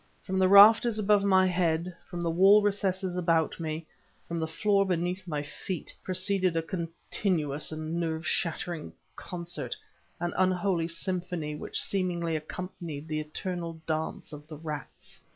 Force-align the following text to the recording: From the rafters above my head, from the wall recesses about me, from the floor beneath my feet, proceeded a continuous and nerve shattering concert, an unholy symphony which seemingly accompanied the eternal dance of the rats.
From 0.23 0.39
the 0.39 0.47
rafters 0.47 0.97
above 0.97 1.23
my 1.23 1.45
head, 1.45 1.95
from 2.09 2.21
the 2.21 2.29
wall 2.31 2.63
recesses 2.63 3.15
about 3.15 3.59
me, 3.59 3.85
from 4.27 4.39
the 4.39 4.47
floor 4.47 4.83
beneath 4.83 5.27
my 5.27 5.43
feet, 5.43 5.93
proceeded 6.03 6.57
a 6.57 6.63
continuous 6.63 7.71
and 7.71 7.99
nerve 7.99 8.25
shattering 8.25 8.93
concert, 9.15 9.75
an 10.19 10.33
unholy 10.37 10.87
symphony 10.87 11.53
which 11.55 11.79
seemingly 11.79 12.35
accompanied 12.35 13.07
the 13.07 13.19
eternal 13.19 13.79
dance 13.85 14.33
of 14.33 14.47
the 14.47 14.57
rats. 14.57 15.19